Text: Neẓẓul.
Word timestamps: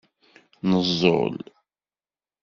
Neẓẓul. 0.69 1.35